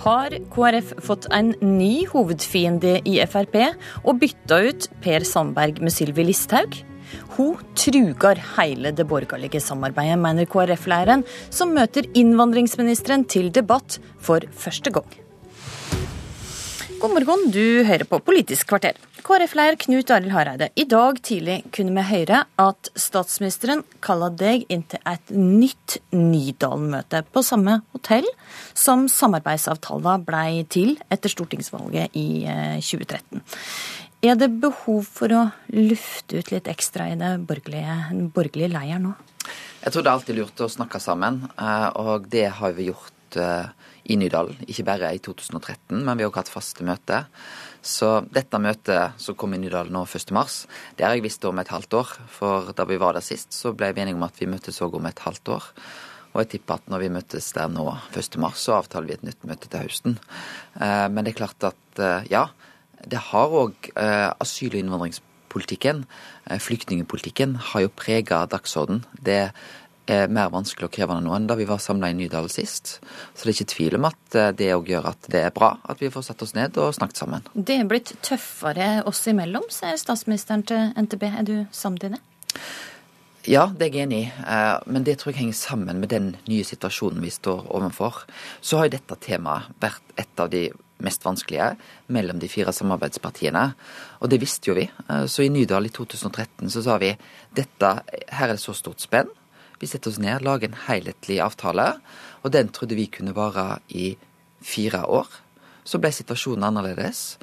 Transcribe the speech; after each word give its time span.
har 0.00 0.36
KrF 0.52 0.94
fått 1.04 1.28
en 1.34 1.52
ny 1.60 2.06
hovedfiende 2.10 2.98
i 3.08 3.18
Frp 3.28 3.56
og 4.04 4.20
bytta 4.22 4.60
ut 4.68 4.88
Per 5.04 5.26
Sandberg 5.28 5.80
med 5.84 5.94
Sylvi 5.94 6.24
Listhaug. 6.30 6.78
Hun 7.36 7.58
truger 7.78 8.38
hele 8.56 8.92
det 8.94 9.06
borgerlige 9.10 9.62
samarbeidet, 9.62 10.20
mener 10.20 10.46
KrF-leiren, 10.50 11.24
som 11.50 11.74
møter 11.74 12.06
innvandringsministeren 12.14 13.26
til 13.30 13.50
debatt 13.54 13.98
for 14.22 14.46
første 14.54 14.94
gang. 14.94 15.10
God 17.00 17.14
morgen, 17.14 17.46
du 17.48 17.80
hører 17.88 18.04
på 18.04 18.18
Politisk 18.20 18.68
kvarter. 18.68 18.98
KrF-leder 19.24 19.78
Knut 19.80 20.10
Arild 20.12 20.34
Hareide, 20.34 20.66
i 20.76 20.84
dag 20.84 21.16
tidlig 21.24 21.54
kunne 21.72 21.94
vi 21.96 22.02
høre 22.10 22.42
at 22.60 22.90
statsministeren 22.92 23.80
kalla 24.04 24.28
deg 24.28 24.66
inn 24.68 24.82
til 24.84 25.00
et 25.08 25.32
nytt 25.32 25.96
Nydalen-møte 26.12 27.22
på 27.32 27.40
samme 27.46 27.78
hotell 27.94 28.28
som 28.76 29.06
samarbeidsavtalen 29.08 30.26
blei 30.28 30.66
til 30.68 30.92
etter 31.08 31.32
stortingsvalget 31.32 32.20
i 32.20 32.44
2013. 32.84 33.40
Eh, 33.40 34.28
er 34.28 34.36
det 34.36 34.50
behov 34.60 35.08
for 35.08 35.32
å 35.32 35.46
lufte 35.72 36.44
ut 36.44 36.52
litt 36.52 36.68
ekstra 36.68 37.08
i 37.08 37.16
det 37.16 37.38
borgerlige, 37.48 37.96
den 38.10 38.28
borgerlige 38.28 38.74
leiren 38.76 39.08
nå? 39.08 39.14
Jeg 39.86 39.94
tror 39.94 40.04
det 40.04 40.12
er 40.12 40.18
alltid 40.18 40.42
lurt 40.42 40.66
å 40.66 40.68
snakke 40.68 41.00
sammen, 41.00 41.46
eh, 41.56 41.88
og 41.96 42.28
det 42.28 42.50
har 42.60 42.76
vi 42.76 42.90
gjort 42.92 43.40
eh, 43.40 43.72
i 44.10 44.18
Nydalen. 44.18 44.58
Ikke 44.66 44.86
bare 44.88 45.12
i 45.14 45.22
2013, 45.22 46.02
men 46.02 46.16
vi 46.18 46.24
har 46.24 46.30
også 46.30 46.42
hatt 46.42 46.52
faste 46.52 46.86
møter. 46.86 47.28
Så 47.80 48.10
dette 48.34 48.60
møtet 48.60 49.20
som 49.22 49.36
kom 49.38 49.54
i 49.56 49.60
Nydalen 49.62 49.94
nå 49.94 50.04
1.3, 50.04 50.44
det 50.98 51.06
har 51.06 51.16
jeg 51.16 51.24
visst 51.24 51.46
om 51.48 51.62
et 51.62 51.72
halvt 51.72 51.96
år. 52.00 52.14
For 52.34 52.72
da 52.76 52.86
vi 52.88 53.00
var 53.00 53.16
der 53.16 53.24
sist, 53.24 53.54
så 53.56 53.72
ble 53.76 53.92
vi 53.94 54.04
enige 54.04 54.18
om 54.18 54.26
at 54.26 54.40
vi 54.40 54.50
møttes 54.50 54.82
òg 54.84 54.98
om 54.98 55.08
et 55.08 55.24
halvt 55.26 55.54
år. 55.56 55.70
Og 56.30 56.44
jeg 56.44 56.50
tipper 56.52 56.78
at 56.78 56.90
når 56.90 57.04
vi 57.04 57.14
møtes 57.16 57.48
der 57.56 57.70
nå 57.72 57.86
1.3, 58.14 58.52
så 58.54 58.76
avtaler 58.78 59.08
vi 59.08 59.16
et 59.16 59.26
nytt 59.26 59.48
møte 59.48 59.70
til 59.70 59.86
høsten. 59.86 60.20
Eh, 60.78 61.08
men 61.10 61.24
det 61.24 61.34
er 61.34 61.40
klart 61.42 61.66
at 61.72 62.02
eh, 62.02 62.28
ja, 62.30 62.46
det 63.00 63.24
har 63.30 63.56
òg 63.64 63.90
eh, 63.96 64.30
asyl- 64.42 64.76
og 64.76 64.82
innvandringspolitikken, 64.82 66.04
flyktningpolitikken, 66.62 67.56
har 67.72 67.86
jo 67.86 67.90
prega 67.98 68.44
dagsorden. 68.50 69.02
Det 69.18 69.50
er 70.10 70.32
mer 70.32 70.50
vanskelig 70.52 70.88
og 70.88 70.94
krevende 70.94 71.24
nå 71.24 71.34
enn 71.36 71.48
da 71.50 71.56
vi 71.58 71.68
var 71.68 71.80
samla 71.82 72.10
i 72.10 72.16
Nydal 72.18 72.50
sist. 72.52 72.98
Så 73.34 73.44
det 73.44 73.52
er 73.52 73.56
ikke 73.56 73.72
tvil 73.74 73.96
om 74.00 74.08
at 74.10 74.36
eh, 74.38 74.52
det 74.56 74.70
òg 74.74 74.90
gjør 74.92 75.10
at 75.12 75.30
det 75.32 75.44
er 75.46 75.54
bra 75.54 75.72
at 75.90 76.02
vi 76.02 76.12
får 76.12 76.28
satt 76.28 76.44
oss 76.46 76.54
ned 76.58 76.78
og 76.80 76.94
snakket 76.96 77.22
sammen. 77.22 77.48
Det 77.54 77.78
er 77.80 77.88
blitt 77.90 78.14
tøffere 78.26 79.00
oss 79.08 79.22
imellom, 79.30 79.66
sier 79.72 79.98
statsministeren 80.00 80.66
til 80.68 80.92
NTB. 80.98 81.26
Er 81.30 81.48
du 81.48 81.56
samd 81.74 82.06
i 82.06 82.14
det? 82.14 82.22
Ja, 83.48 83.70
det 83.72 83.86
er 83.86 83.94
jeg 83.96 84.04
enig 84.04 84.20
i, 84.26 84.28
eh, 84.28 84.76
men 84.92 85.06
det 85.06 85.16
tror 85.20 85.32
jeg 85.32 85.40
henger 85.40 85.56
sammen 85.56 86.02
med 86.02 86.12
den 86.12 86.34
nye 86.50 86.66
situasjonen 86.66 87.22
vi 87.24 87.32
står 87.32 87.64
overfor. 87.72 88.24
Så 88.60 88.76
har 88.78 88.90
jo 88.90 88.96
dette 88.98 89.16
temaet 89.24 89.72
vært 89.80 90.14
et 90.20 90.42
av 90.42 90.52
de 90.52 90.68
mest 91.00 91.24
vanskelige 91.24 91.70
mellom 92.12 92.36
de 92.40 92.48
fire 92.52 92.74
samarbeidspartiene. 92.76 93.62
Og 94.20 94.28
det 94.28 94.42
visste 94.42 94.68
jo 94.68 94.76
vi. 94.76 94.84
Eh, 94.84 95.24
så 95.24 95.46
i 95.46 95.52
Nydal 95.52 95.88
i 95.88 95.94
2013 95.94 96.68
så 96.68 96.84
sa 96.84 96.98
vi 97.00 97.14
dette, 97.56 97.94
her 98.28 98.48
er 98.50 98.58
det 98.58 98.62
så 98.62 98.76
stort 98.76 99.00
spenn 99.00 99.30
vi 99.80 99.88
setter 99.88 100.12
oss 100.12 100.20
ned, 100.20 100.44
lager 100.44 100.68
en 100.68 100.80
helhetlig 100.86 101.40
avtale, 101.42 101.94
og 102.44 102.52
den 102.52 102.68
trodde 102.72 102.98
vi 102.98 103.08
kunne 103.12 103.34
vare 103.36 103.80
i 103.88 104.12
fire 104.60 105.06
år. 105.08 105.28
Så 105.84 106.00
ble 106.00 106.12
situasjonen 106.12 106.66
annerledes. 106.68 107.38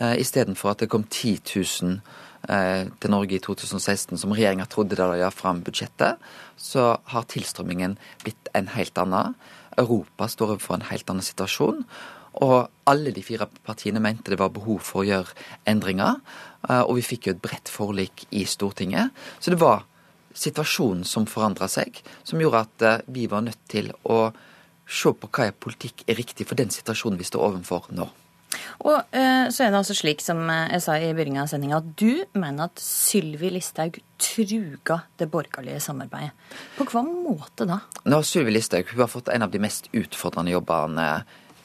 Eh, 0.00 0.16
Istedenfor 0.22 0.72
at 0.72 0.82
det 0.82 0.90
kom 0.92 1.04
10 1.04 1.40
000 1.82 2.00
eh, 2.48 2.88
til 2.88 3.12
Norge 3.12 3.36
i 3.36 3.42
2016, 3.44 4.16
som 4.18 4.32
regjeringa 4.32 4.66
trodde 4.72 4.96
da 4.96 5.10
de 5.12 5.20
la 5.20 5.28
fram 5.30 5.60
budsjettet, 5.64 6.16
så 6.56 6.96
har 7.12 7.28
tilstrømmingen 7.28 7.98
blitt 8.24 8.48
en 8.56 8.72
helt 8.72 8.96
annen. 8.98 9.36
Europa 9.76 10.28
står 10.28 10.56
overfor 10.56 10.80
en 10.80 10.88
helt 10.88 11.12
annen 11.12 11.24
situasjon. 11.24 11.84
Og 12.40 12.70
alle 12.88 13.12
de 13.12 13.22
fire 13.24 13.44
partiene 13.66 14.00
mente 14.00 14.32
det 14.32 14.40
var 14.40 14.52
behov 14.54 14.80
for 14.80 15.02
å 15.02 15.08
gjøre 15.08 15.36
endringer. 15.68 16.20
Eh, 16.68 16.80
og 16.80 16.96
vi 16.96 17.08
fikk 17.12 17.28
jo 17.28 17.36
et 17.36 17.44
bredt 17.44 17.68
forlik 17.72 18.24
i 18.32 18.46
Stortinget. 18.48 19.12
Så 19.40 19.52
det 19.52 19.60
var 19.60 19.84
situasjonen 20.34 21.04
som 21.08 21.28
forandra 21.30 21.68
seg, 21.70 22.00
som 22.24 22.40
gjorde 22.42 22.64
at 22.66 22.88
eh, 22.88 23.04
vi 23.12 23.28
var 23.30 23.44
nødt 23.46 23.62
til 23.70 23.92
å 24.04 24.24
se 24.92 25.12
på 25.14 25.30
hva 25.30 25.52
politikk 25.52 26.04
er 26.06 26.18
riktig 26.18 26.48
for 26.48 26.58
den 26.58 26.72
situasjonen 26.72 27.20
vi 27.20 27.28
står 27.28 27.48
overfor 27.48 27.88
nå. 27.96 28.08
Og 28.84 28.98
uh, 28.98 29.46
så 29.52 29.64
er 29.64 29.70
det 29.72 29.78
altså 29.78 29.94
slik, 29.96 30.20
som 30.24 30.42
eh, 30.50 30.74
jeg 30.74 30.84
sa 30.84 30.96
i 30.98 31.12
begynnelsen 31.14 31.44
av 31.44 31.50
sendinga, 31.50 31.78
at 31.80 31.92
du 31.98 32.38
mener 32.38 32.68
at 32.68 32.82
Sylvi 32.82 33.52
Listhaug 33.54 33.98
truga 34.22 34.98
det 35.20 35.28
borgerlige 35.32 35.80
samarbeidet. 35.82 36.34
På 36.76 36.86
hva 36.90 37.04
måte 37.06 37.66
da? 37.68 37.80
Nå, 38.04 38.20
Sylvi 38.26 38.54
Listhaug 38.54 38.92
har 38.98 39.10
fått 39.10 39.30
en 39.32 39.46
av 39.46 39.54
de 39.54 39.62
mest 39.62 39.88
utfordrende 39.96 40.54
jobbene 40.54 41.06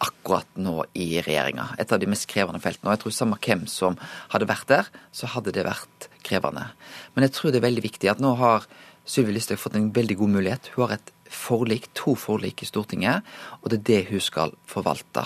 akkurat 0.03 0.49
nå 0.59 0.83
i 0.97 1.21
regjeringa. 1.25 1.71
Et 1.81 1.91
av 1.91 1.99
de 2.01 2.09
mest 2.09 2.27
krevende 2.29 2.61
feltene. 2.61 2.89
Og 2.89 2.95
jeg 2.95 3.03
tror 3.03 3.15
samme 3.15 3.39
hvem 3.41 3.65
som 3.71 3.97
hadde 4.33 4.49
vært 4.49 4.69
der, 4.69 4.91
så 5.15 5.29
hadde 5.33 5.53
det 5.55 5.65
vært 5.67 6.09
krevende. 6.27 6.67
Men 7.15 7.27
jeg 7.27 7.35
tror 7.37 7.51
det 7.51 7.61
er 7.61 7.67
veldig 7.67 7.85
viktig 7.85 8.11
at 8.11 8.21
nå 8.23 8.35
har 8.39 8.67
Sylvi 9.07 9.37
Listhaug 9.37 9.61
fått 9.61 9.77
en 9.79 9.91
veldig 9.95 10.17
god 10.19 10.33
mulighet. 10.35 10.71
Hun 10.75 10.87
har 10.87 10.97
et 10.97 11.11
forlik, 11.31 11.87
to 11.95 12.15
forlik 12.19 12.63
i 12.63 12.67
Stortinget, 12.67 13.25
og 13.61 13.71
det 13.71 13.79
er 13.79 13.87
det 13.89 14.01
hun 14.11 14.23
skal 14.23 14.53
forvalte. 14.67 15.23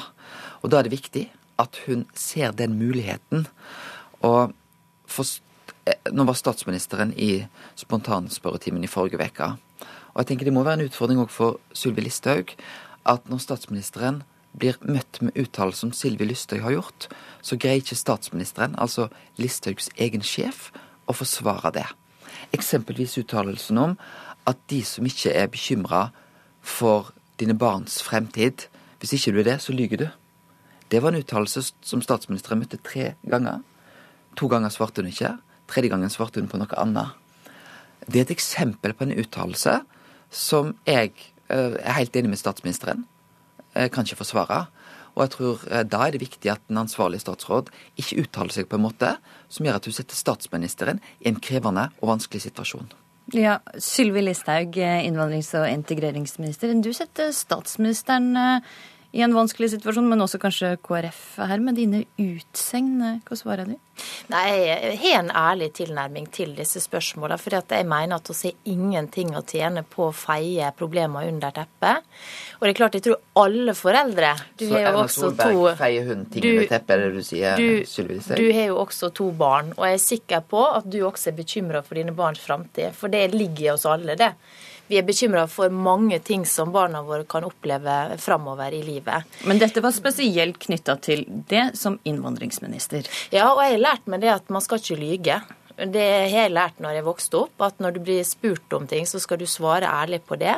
Og 0.61 0.71
da 0.71 0.79
er 0.79 0.87
det 0.87 0.95
viktig 0.95 1.25
at 1.61 1.81
hun 1.87 2.05
ser 2.17 2.53
den 2.57 2.77
muligheten. 2.79 3.47
Og 4.21 4.53
for, 5.05 5.25
eh, 5.85 5.97
nå 6.11 6.25
var 6.25 6.37
statsministeren 6.37 7.13
i 7.17 7.47
spontanspørretimen 7.75 8.83
i 8.83 8.87
forrige 8.87 9.19
uke. 9.19 9.57
Og 10.13 10.17
jeg 10.21 10.27
tenker 10.27 10.45
det 10.45 10.53
må 10.53 10.63
være 10.63 10.81
en 10.81 10.89
utfordring 10.89 11.19
òg 11.19 11.29
for 11.29 11.59
Sylvi 11.73 12.01
Listhaug 12.01 12.55
at 13.05 13.29
når 13.29 13.41
statsministeren 13.41 14.23
blir 14.57 14.77
møtt 14.83 15.21
med 15.23 15.37
uttalelser 15.39 15.87
som 15.87 15.93
Sylvi 15.95 16.27
Listhaug 16.27 16.63
har 16.65 16.75
gjort, 16.75 17.07
så 17.41 17.57
greier 17.59 17.81
ikke 17.81 17.99
statsministeren, 17.99 18.75
altså 18.77 19.07
Listhaugs 19.39 19.89
egen 19.97 20.23
sjef, 20.25 20.69
å 21.07 21.15
forsvare 21.15 21.73
det. 21.75 21.87
Eksempelvis 22.55 23.17
uttalelsen 23.21 23.79
om 23.81 23.95
at 24.49 24.59
de 24.71 24.81
som 24.87 25.07
ikke 25.07 25.33
er 25.35 25.49
bekymra 25.51 26.09
for 26.61 27.11
dine 27.41 27.55
barns 27.57 27.99
fremtid, 28.05 28.67
hvis 29.01 29.15
ikke 29.17 29.33
du 29.33 29.41
er 29.41 29.49
det, 29.53 29.57
så 29.63 29.73
lyver 29.73 30.03
du. 30.03 30.07
Det 30.91 30.99
var 31.01 31.13
en 31.13 31.23
uttalelse 31.23 31.63
som 31.87 32.03
statsministeren 32.03 32.61
møtte 32.61 32.79
tre 32.83 33.13
ganger. 33.23 33.63
To 34.37 34.49
ganger 34.51 34.73
svarte 34.73 35.01
hun 35.01 35.09
ikke. 35.11 35.37
Tredje 35.71 35.91
gangen 35.93 36.11
svarte 36.11 36.41
hun 36.41 36.51
på 36.51 36.59
noe 36.59 36.79
annet. 36.79 37.15
Det 38.05 38.19
er 38.19 38.27
et 38.27 38.35
eksempel 38.35 38.93
på 38.97 39.07
en 39.07 39.15
uttalelse 39.15 39.79
som 40.31 40.75
jeg 40.87 41.13
eh, 41.51 41.77
er 41.79 41.97
helt 41.97 42.15
enig 42.17 42.33
med 42.33 42.41
statsministeren 42.41 43.05
kan 43.73 44.07
ikke 44.07 44.23
forsvare. 44.23 44.65
Og 45.15 45.25
jeg 45.25 45.33
tror 45.35 45.65
eh, 45.69 45.83
Da 45.87 46.05
er 46.05 46.15
det 46.15 46.23
viktig 46.23 46.51
at 46.51 46.63
den 46.69 46.79
ansvarlige 46.81 47.23
statsråd 47.25 47.71
ikke 47.99 48.23
uttaler 48.23 48.55
seg 48.55 48.69
på 48.71 48.79
en 48.79 48.85
måte 48.87 49.15
som 49.51 49.67
gjør 49.67 49.79
at 49.79 49.87
du 49.87 49.95
setter 49.95 50.17
statsministeren 50.17 51.01
i 51.19 51.31
en 51.31 51.39
krevende 51.43 51.89
og 51.99 52.13
vanskelig 52.13 52.45
situasjon. 52.47 52.91
Ja, 53.35 53.59
Sylvi 53.79 54.23
Listhaug, 54.23 54.77
eh, 54.77 55.05
innvandrings- 55.07 55.53
og 55.55 55.67
integreringsminister. 55.69 56.73
Du 56.81 56.91
setter 56.95 57.31
statsministeren 57.35 58.35
eh, 58.37 58.71
i 59.11 59.21
en 59.25 59.33
vanskelig 59.35 59.73
situasjon, 59.73 60.07
men 60.07 60.23
også 60.23 60.39
kanskje 60.39 60.75
KrF 60.87 61.21
her, 61.43 61.59
med 61.59 61.75
dine 61.75 62.05
utsegn. 62.21 62.93
Hva 63.27 63.35
svarer 63.35 63.67
du? 63.67 63.73
Nei, 64.31 64.45
Jeg 64.55 64.99
har 65.01 65.17
en 65.19 65.31
ærlig 65.35 65.67
tilnærming 65.75 66.29
til 66.31 66.53
disse 66.55 66.79
spørsmålene. 66.79 67.37
For 67.41 67.57
jeg 67.59 67.87
mener 67.89 68.15
at 68.15 68.31
vi 68.31 68.53
har 68.53 68.71
ingenting 68.71 69.33
å 69.35 69.43
tjene 69.43 69.83
på 69.83 70.07
å 70.07 70.15
feie 70.15 70.71
problemer 70.77 71.27
under 71.27 71.51
teppet. 71.51 72.07
Og 72.59 72.65
det 72.65 72.71
er 72.71 72.79
klart, 72.79 72.95
jeg 72.95 73.05
tror 73.09 73.19
alle 73.43 73.75
foreldre 73.75 74.31
du 74.55 74.67
Så 74.69 74.79
Erna 74.79 75.05
Solberg 75.11 75.59
to, 75.59 75.67
feier 75.83 76.07
hun 76.07 76.25
ting 76.31 76.47
under 76.53 76.71
teppet, 76.71 76.95
er 76.95 77.03
det 77.03 77.11
du 77.19 77.23
sier, 77.25 77.59
du, 77.59 77.85
Sylvi 77.89 78.19
Du 78.39 78.47
har 78.47 78.71
jo 78.71 78.79
også 78.85 79.11
to 79.17 79.31
barn, 79.35 79.73
og 79.77 79.87
jeg 79.89 79.99
er 79.99 80.03
sikker 80.07 80.47
på 80.47 80.65
at 80.71 80.87
du 80.87 81.01
også 81.03 81.33
er 81.33 81.39
bekymra 81.41 81.83
for 81.83 81.99
dine 81.99 82.15
barns 82.15 82.39
framtid. 82.39 82.95
For 82.95 83.11
det 83.11 83.33
ligger 83.35 83.65
i 83.67 83.73
oss 83.75 83.87
alle, 83.89 84.15
det. 84.15 84.33
Vi 84.91 84.97
er 84.99 85.05
bekymra 85.07 85.45
for 85.47 85.71
mange 85.71 86.17
ting 86.19 86.41
som 86.45 86.73
barna 86.75 86.99
våre 87.07 87.23
kan 87.23 87.45
oppleve 87.47 88.17
framover 88.19 88.73
i 88.75 88.81
livet. 88.83 89.23
Men 89.47 89.61
dette 89.61 89.79
var 89.79 89.93
spesielt 89.95 90.57
knytta 90.59 90.97
til 90.99 91.23
det 91.47 91.69
som 91.79 91.95
innvandringsminister? 92.03 93.07
Ja, 93.31 93.53
og 93.53 93.61
jeg 93.63 93.77
har 93.77 93.85
lært 93.85 94.09
meg 94.11 94.19
det 94.25 94.33
at 94.33 94.51
man 94.51 94.63
skal 94.65 94.81
ikke 94.83 94.99
lyge. 94.99 95.37
Det 95.79 96.03
har 96.03 96.35
jeg 96.35 96.51
lært 96.51 96.81
når 96.83 96.97
jeg 96.97 97.05
vokste 97.05 97.39
opp, 97.39 97.63
at 97.63 97.79
når 97.79 97.95
du 97.95 98.01
blir 98.03 98.19
spurt 98.27 98.75
om 98.75 98.83
ting, 98.89 99.07
så 99.07 99.21
skal 99.23 99.39
du 99.39 99.45
svare 99.47 99.87
ærlig 99.87 100.19
på 100.27 100.35
det. 100.41 100.57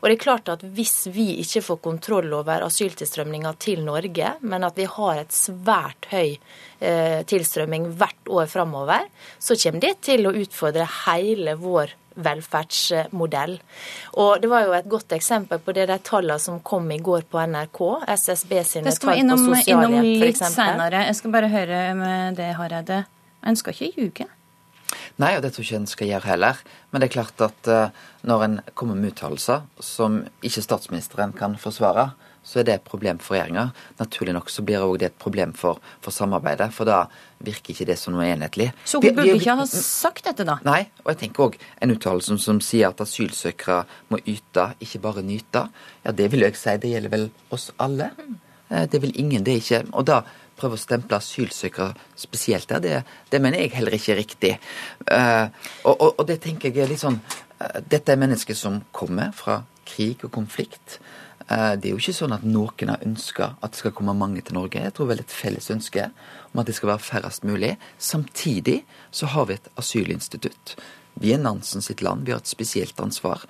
Og 0.00 0.08
det 0.08 0.16
er 0.16 0.24
klart 0.26 0.50
at 0.50 0.66
hvis 0.74 1.06
vi 1.14 1.28
ikke 1.44 1.62
får 1.68 1.78
kontroll 1.86 2.34
over 2.40 2.66
asyltilstrømninga 2.66 3.54
til 3.62 3.86
Norge, 3.86 4.34
men 4.42 4.66
at 4.66 4.82
vi 4.82 4.88
har 4.90 5.22
et 5.22 5.38
svært 5.38 6.10
høy 6.10 6.34
eh, 6.34 7.22
tilstrømming 7.30 7.92
hvert 7.94 8.34
år 8.42 8.50
framover, 8.50 9.06
så 9.38 9.54
kommer 9.62 9.86
det 9.86 9.94
til 10.10 10.26
å 10.26 10.34
utfordre 10.42 10.90
hele 11.06 11.54
vår 11.62 11.94
velferdsmodell. 12.24 13.58
Og 14.18 14.42
Det 14.42 14.50
var 14.50 14.66
jo 14.66 14.74
et 14.78 14.88
godt 14.88 15.12
eksempel 15.16 15.60
på 15.62 15.74
det 15.76 15.88
de 15.90 15.98
tallene 15.98 16.38
som 16.42 16.60
kom 16.60 16.90
i 16.90 16.98
går 16.98 17.28
på 17.30 17.42
NRK. 17.46 17.82
SSB 18.14 18.52
sine 18.64 18.94
tall 18.94 19.22
på 19.28 19.38
sosialhjelp, 19.44 20.24
f.eks. 20.24 20.58
Jeg 20.98 21.20
skal 21.20 21.32
bare 21.32 21.52
høre 21.52 21.84
med 21.98 22.36
det, 22.40 22.52
Hareide. 22.58 23.04
En 23.46 23.56
skal 23.56 23.74
ikke 23.74 23.94
ljuge? 23.96 24.28
Nei, 25.20 25.34
og 25.36 25.42
det 25.42 25.52
tror 25.52 25.64
jeg 25.64 25.68
ikke 25.68 25.82
en 25.82 25.90
skal 25.90 26.10
gjøre 26.12 26.30
heller. 26.30 26.62
Men 26.90 27.02
det 27.02 27.08
er 27.08 27.16
klart 27.18 27.44
at 27.44 27.70
uh, 27.70 28.06
når 28.26 28.44
en 28.44 28.56
kommer 28.78 28.96
med 28.98 29.12
uttalelser 29.12 29.66
som 29.84 30.22
ikke 30.46 30.64
statsministeren 30.64 31.34
kan 31.36 31.58
forsvare, 31.60 32.10
så 32.48 32.60
er 32.60 32.64
det 32.64 32.76
et 32.78 32.86
problem 32.86 33.20
for 33.20 33.36
regjeringa. 33.36 33.66
Naturlig 34.00 34.34
nok 34.36 34.48
så 34.52 34.64
blir 34.64 34.84
òg 34.84 34.96
det 35.02 35.10
et 35.10 35.18
problem 35.20 35.52
for, 35.56 35.82
for, 36.04 36.14
samarbeidet, 36.14 36.70
for 36.72 36.88
da 36.88 37.02
virker 37.44 37.74
ikke 37.74 37.88
det 37.90 37.98
som 38.00 38.16
noe 38.16 38.24
enhetlig. 38.24 38.70
Så 38.88 39.02
hun 39.02 39.14
burde 39.18 39.36
ikke 39.36 39.58
ha 39.60 39.68
sagt 39.68 40.24
dette, 40.30 40.46
da? 40.48 40.56
Nei, 40.66 40.80
og 41.04 41.12
jeg 41.12 41.20
tenker 41.26 41.48
òg 41.48 41.58
en 41.84 41.92
uttalelse 41.94 42.32
som, 42.32 42.40
som, 42.42 42.62
sier 42.64 42.88
at 42.88 43.04
asylsøkere 43.04 43.82
må 44.08 44.22
yte, 44.24 44.70
ikke 44.84 45.02
bare 45.04 45.24
nyte. 45.26 45.66
Ja, 46.06 46.16
det 46.16 46.32
vil 46.32 46.46
jeg 46.46 46.56
si, 46.56 46.76
det 46.80 46.94
gjelder 46.94 47.14
vel 47.14 47.28
oss 47.54 47.68
alle. 47.76 48.14
Eh, 48.72 48.88
det 48.90 49.02
vil 49.04 49.16
ingen, 49.20 49.44
det 49.44 49.60
ikke 49.60 49.84
Og 49.92 50.08
da 50.08 50.22
prøve 50.58 50.74
å 50.74 50.80
stemple 50.80 51.20
asylsøkere 51.20 51.94
spesielt 52.18 52.68
der, 52.72 52.80
det, 52.82 52.94
det, 53.30 53.40
mener 53.42 53.62
jeg 53.62 53.76
heller 53.76 53.94
ikke 53.94 54.14
er 54.14 54.18
riktig. 54.18 54.54
Uh, 55.06 55.46
og, 55.84 55.94
og, 55.94 56.08
og, 56.16 56.24
det 56.26 56.40
tenker 56.42 56.72
jeg 56.72 56.82
er 56.82 56.90
litt 56.90 57.02
sånn 57.04 57.20
uh, 57.22 57.78
Dette 57.86 58.10
er 58.10 58.18
mennesker 58.18 58.58
som 58.58 58.80
kommer 58.90 59.30
fra 59.36 59.60
krig 59.88 60.24
og 60.26 60.32
konflikt. 60.34 60.98
Eh, 61.48 61.74
det 61.80 61.88
er 61.88 61.94
jo 61.94 62.00
ikke 62.00 62.16
sånn 62.16 62.34
at 62.36 62.44
noen 62.44 62.92
har 62.92 63.04
ønska 63.06 63.54
at 63.56 63.72
det 63.72 63.80
skal 63.80 63.94
komme 63.96 64.16
mange 64.16 64.42
til 64.44 64.58
Norge. 64.58 64.82
Jeg 64.84 64.94
tror 64.96 65.10
vel 65.12 65.22
et 65.22 65.32
felles 65.32 65.70
ønske 65.72 66.10
om 66.52 66.60
at 66.60 66.68
det 66.68 66.76
skal 66.76 66.92
være 66.92 67.06
færrest 67.06 67.46
mulig. 67.48 67.76
Samtidig 67.96 68.82
så 69.10 69.30
har 69.32 69.48
vi 69.48 69.56
et 69.56 69.70
asylinstitutt. 69.80 70.76
Vi 71.18 71.32
er 71.34 71.40
Nansen 71.42 71.82
sitt 71.82 72.02
land, 72.04 72.26
vi 72.26 72.34
har 72.34 72.42
et 72.42 72.50
spesielt 72.50 73.00
ansvar. 73.02 73.42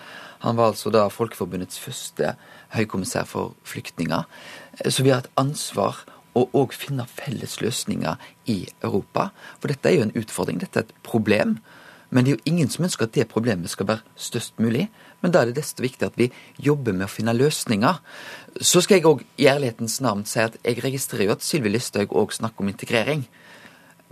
Han 0.47 0.57
var 0.57 0.73
altså 0.73 0.93
da 0.95 1.09
Folkeforbundets 1.13 1.81
første 1.83 2.37
høykommissær 2.73 3.27
for 3.29 3.59
flyktninger. 3.67 4.25
Eh, 4.79 4.91
så 4.91 5.03
vi 5.03 5.13
har 5.13 5.27
et 5.27 5.35
ansvar 5.41 6.05
å 6.39 6.47
òg 6.55 6.77
finne 6.77 7.09
felles 7.11 7.59
løsninger 7.59 8.31
i 8.47 8.61
Europa. 8.85 9.33
For 9.59 9.73
dette 9.73 9.91
er 9.91 9.99
jo 9.99 10.07
en 10.07 10.17
utfordring, 10.21 10.63
dette 10.63 10.85
er 10.85 10.87
et 10.87 10.99
problem. 11.03 11.59
Men 12.11 12.25
det 12.25 12.31
er 12.31 12.39
jo 12.39 12.53
ingen 12.53 12.71
som 12.73 12.87
ønsker 12.87 13.09
at 13.09 13.17
det 13.17 13.29
problemet 13.29 13.69
skal 13.73 13.89
være 13.91 14.17
størst 14.17 14.61
mulig. 14.63 14.87
Men 15.23 15.35
da 15.35 15.43
er 15.43 15.51
det 15.51 15.59
desto 15.59 15.83
viktig 15.83 16.07
at 16.07 16.19
vi 16.19 16.29
jobber 16.63 16.95
med 16.95 17.09
å 17.09 17.11
finne 17.11 17.35
løsninger. 17.35 17.99
Så 18.63 18.83
skal 18.85 18.99
jeg 18.99 19.09
òg 19.11 19.25
i 19.41 19.49
ærlighetens 19.51 19.99
navn 20.05 20.25
si 20.29 20.41
at 20.43 20.59
jeg 20.63 20.83
registrerer 20.85 21.27
jo 21.27 21.35
at 21.35 21.45
Sylvi 21.47 21.73
Listhaug 21.73 22.15
òg 22.15 22.37
snakker 22.37 22.65
om 22.65 22.71
integrering. 22.71 23.27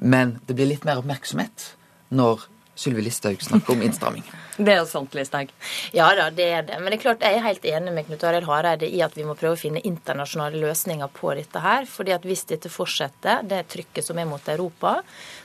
Men 0.02 0.38
det 0.46 0.56
blir 0.58 0.70
litt 0.72 0.86
mer 0.86 1.00
oppmerksomhet 1.00 1.72
når 2.14 2.48
Sylvi 2.76 3.02
Listhaug 3.02 3.42
snakker 3.42 3.72
om 3.72 3.82
innstramming. 3.82 4.24
Det 4.56 4.72
er 4.72 4.78
jo 4.80 4.86
sant, 4.88 5.12
Listhaug. 5.12 5.50
Ja 5.92 6.06
da, 6.16 6.30
det 6.32 6.44
er 6.48 6.62
det. 6.64 6.78
Men 6.80 6.88
det 6.88 6.96
er 6.96 7.02
klart, 7.02 7.24
jeg 7.24 7.36
er 7.36 7.44
helt 7.44 7.64
enig 7.68 7.92
med 7.92 8.06
Knut 8.06 8.22
Arild 8.24 8.46
Hareide 8.48 8.88
i 8.88 9.02
at 9.04 9.12
vi 9.12 9.26
må 9.28 9.34
prøve 9.36 9.52
å 9.52 9.60
finne 9.60 9.82
internasjonale 9.84 10.56
løsninger 10.62 11.10
på 11.12 11.34
dette 11.36 11.60
her. 11.60 11.84
fordi 11.84 12.14
at 12.16 12.24
hvis 12.24 12.46
dette 12.48 12.70
fortsetter, 12.72 13.42
det 13.44 13.66
trykket 13.68 14.06
som 14.06 14.16
er 14.18 14.24
mot 14.24 14.48
Europa, 14.48 14.94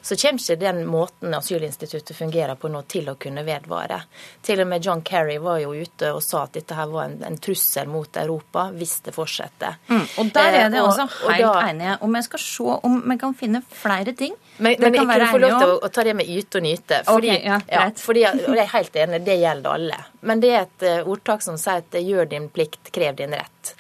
så 0.02 0.16
kommer 0.16 0.40
ikke 0.40 0.56
den 0.62 0.86
måten 0.88 1.36
asylinstituttet 1.36 2.16
fungerer 2.16 2.56
på 2.56 2.72
nå 2.72 2.82
til 2.88 3.10
å 3.12 3.18
kunne 3.20 3.44
vedvare. 3.44 4.00
Til 4.42 4.64
og 4.64 4.70
med 4.72 4.86
John 4.86 5.04
Kerry 5.04 5.38
var 5.44 5.60
jo 5.60 5.74
ute 5.76 6.14
og 6.16 6.24
sa 6.24 6.46
at 6.46 6.56
dette 6.56 6.78
her 6.78 6.88
var 6.88 7.10
en, 7.10 7.20
en 7.28 7.38
trussel 7.38 7.92
mot 7.92 8.16
Europa 8.16 8.70
hvis 8.72 9.02
det 9.10 9.16
fortsetter. 9.16 9.76
Mm, 9.92 10.08
og 10.24 10.32
der 10.40 10.60
er 10.62 10.72
det 10.72 10.80
eh, 10.80 10.88
også 10.88 11.08
helt 11.28 11.46
da, 11.46 11.68
enige. 11.68 11.98
Om 12.08 12.16
jeg 12.16 12.30
skal 12.30 12.46
se 12.48 12.80
om 12.88 12.98
vi 13.12 13.20
kan 13.20 13.36
finne 13.36 13.64
flere 13.68 14.16
ting. 14.16 14.40
Men, 14.58 14.76
men 14.80 14.94
jeg 14.94 15.04
kunne 15.04 15.30
få 15.32 15.42
lov 15.42 15.58
til 15.58 15.74
å, 15.74 15.78
å, 15.84 15.92
ta 15.92 16.08
det 16.08 16.16
med 16.16 16.32
yte 16.32 16.62
og 16.62 16.66
nyte. 16.66 17.04
Fordi, 17.22 17.30
okay, 17.38 17.46
ja, 17.46 17.60
ja, 17.70 17.86
fordi, 18.02 18.26
og 18.26 18.56
jeg 18.58 18.66
er 18.66 18.74
helt 18.74 18.98
enig, 19.04 19.22
det 19.28 19.38
gjelder 19.44 19.78
alle. 19.78 20.00
Men 20.26 20.42
det 20.44 20.52
er 20.52 20.66
et 20.66 20.88
uh, 20.88 21.12
ordtak 21.14 21.46
som 21.46 21.60
sier 21.62 21.86
at 21.86 22.00
gjør 22.02 22.30
din 22.34 22.50
plikt, 22.52 22.90
krev 22.96 23.20
din 23.22 23.38
rett. 23.38 23.76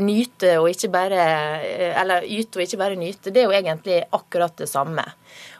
Nyte 0.00 0.54
og 0.62 0.70
ikke 0.70 0.88
bare 0.88 1.24
Eller 2.00 2.24
yte 2.24 2.56
og 2.56 2.62
ikke 2.64 2.78
bare 2.80 2.96
nyte, 2.96 3.28
det 3.28 3.42
er 3.42 3.50
jo 3.50 3.56
egentlig 3.58 3.98
akkurat 4.16 4.54
det 4.56 4.70
samme. 4.70 5.04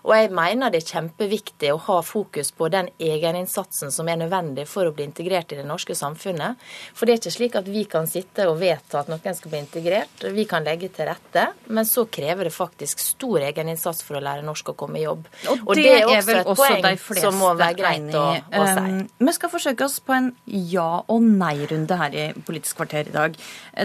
Og 0.05 0.13
jeg 0.13 0.31
mener 0.37 0.73
det 0.73 0.83
er 0.83 0.91
kjempeviktig 0.99 1.71
å 1.73 1.79
ha 1.87 1.97
fokus 2.05 2.51
på 2.53 2.69
den 2.73 2.91
egeninnsatsen 3.01 3.93
som 3.95 4.09
er 4.13 4.19
nødvendig 4.21 4.67
for 4.69 4.85
å 4.85 4.93
bli 4.93 5.07
integrert 5.09 5.55
i 5.55 5.59
det 5.61 5.65
norske 5.65 5.97
samfunnet. 5.97 6.61
For 6.93 7.09
det 7.09 7.15
er 7.15 7.23
ikke 7.23 7.33
slik 7.33 7.57
at 7.61 7.71
vi 7.73 7.87
kan 7.89 8.09
sitte 8.11 8.45
og 8.51 8.59
vedta 8.61 9.01
at 9.01 9.09
noen 9.09 9.39
skal 9.39 9.55
bli 9.55 9.63
integrert. 9.65 10.27
Vi 10.37 10.45
kan 10.51 10.67
legge 10.67 10.91
til 10.93 11.09
rette, 11.09 11.47
men 11.73 11.89
så 11.89 12.05
krever 12.13 12.51
det 12.51 12.55
faktisk 12.55 13.01
stor 13.01 13.47
egeninnsats 13.49 14.05
for 14.05 14.21
å 14.21 14.23
lære 14.25 14.45
norsk 14.45 14.75
og 14.75 14.79
komme 14.85 15.01
i 15.01 15.07
jobb. 15.07 15.25
Og, 15.49 15.65
og 15.65 15.81
det, 15.81 15.89
det, 15.89 15.97
er 16.03 16.13
også 16.13 16.37
et 16.37 16.53
også 16.53 16.69
poeng 16.69 17.25
som 17.25 17.41
må 17.41 17.55
være 17.57 17.81
greit 17.81 18.21
å, 18.21 18.27
å 18.37 18.69
si. 18.69 18.85
Um, 18.85 19.03
vi 19.25 19.37
skal 19.39 19.55
forsøke 19.57 19.89
oss 19.89 19.99
på 20.05 20.19
en 20.19 20.31
ja- 20.53 21.03
og 21.09 21.25
nei-runde 21.25 21.97
her 22.01 22.15
i 22.15 22.31
Politisk 22.45 22.83
kvarter 22.83 23.09
i 23.09 23.15
dag. 23.15 23.37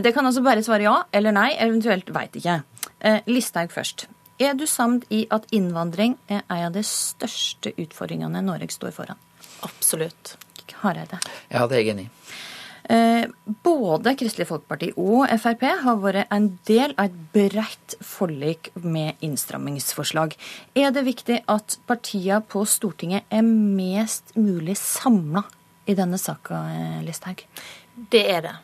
Det 0.04 0.12
kan 0.16 0.28
altså 0.28 0.44
bare 0.44 0.64
svare 0.66 0.84
ja 0.84 1.00
eller 1.16 1.36
nei, 1.36 1.54
eventuelt 1.64 2.12
veit 2.12 2.36
ikke. 2.36 2.62
Uh, 3.00 3.20
Listhaug 3.32 3.72
først. 3.72 4.10
Er 4.40 4.54
du 4.56 4.64
samd 4.68 5.04
i 5.12 5.26
at 5.36 5.50
innvandring 5.52 6.16
er 6.32 6.46
en 6.48 6.70
av 6.70 6.76
de 6.78 6.84
største 6.88 7.74
utfordringene 7.76 8.40
Norge 8.46 8.72
står 8.72 8.94
foran? 8.96 9.20
Absolutt. 9.68 10.38
Hareide? 10.80 11.20
Ja, 11.50 11.66
det 11.68 11.76
er 11.76 11.84
jeg 11.84 11.92
enig 11.92 12.06
i. 12.08 12.12
Eh, 12.90 13.28
både 13.46 14.16
Kristelig 14.18 14.48
Folkeparti 14.50 14.88
og 14.98 15.28
Frp 15.38 15.66
har 15.84 16.00
vært 16.02 16.32
en 16.34 16.48
del 16.66 16.96
av 16.96 17.10
et 17.10 17.18
bredt 17.36 17.98
forlik 18.02 18.72
med 18.82 19.20
innstrammingsforslag. 19.26 20.34
Er 20.74 20.96
det 20.96 21.06
viktig 21.06 21.42
at 21.52 21.78
partiene 21.90 22.40
på 22.42 22.64
Stortinget 22.66 23.28
er 23.30 23.46
mest 23.46 24.34
mulig 24.40 24.78
samla 24.80 25.44
i 25.86 25.98
denne 26.00 26.18
saka, 26.22 26.64
Listhaug? 27.06 27.44
Det 28.10 28.24
er 28.32 28.46
det. 28.48 28.56